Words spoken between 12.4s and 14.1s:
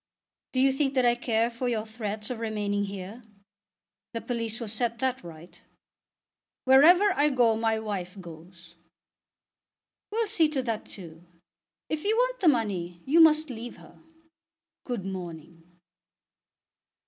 money, you must leave her.